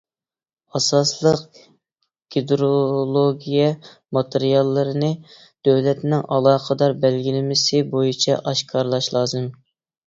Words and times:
ئاساسلىق 0.77 1.43
گىدرولوگىيە 2.35 3.67
ماتېرىياللىرىنى 4.19 5.11
دۆلەتنىڭ 5.69 6.25
ئالاقىدار 6.39 6.99
بەلگىلىمىسى 7.07 7.87
بويىچە 7.95 8.41
ئاشكارىلاش 8.43 9.15
لازىم. 9.21 9.51